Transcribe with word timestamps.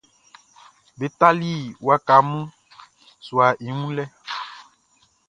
Be 0.97 1.05
tali 1.19 1.51
waka 1.87 2.15
mun 2.27 2.43
suaʼn 3.27 3.57
i 3.65 3.67
wun 3.79 3.91
lɛ. 3.97 4.05